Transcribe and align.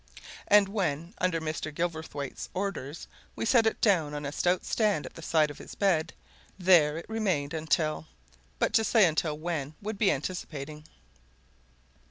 And 0.47 0.67
when, 0.67 1.13
under 1.19 1.39
Mr. 1.39 1.71
Gilverthwaite's 1.71 2.49
orders, 2.55 3.07
we 3.35 3.45
set 3.45 3.67
it 3.67 3.79
down 3.81 4.15
on 4.15 4.25
a 4.25 4.31
stout 4.31 4.65
stand 4.65 5.05
at 5.05 5.13
the 5.13 5.21
side 5.21 5.51
of 5.51 5.59
his 5.59 5.75
bed, 5.75 6.11
there 6.57 6.97
it 6.97 7.05
remained 7.07 7.53
until 7.53 8.07
but 8.57 8.73
to 8.73 8.83
say 8.83 9.05
until 9.05 9.37
when 9.37 9.75
would 9.79 9.99
be 9.99 10.11
anticipating. 10.11 10.85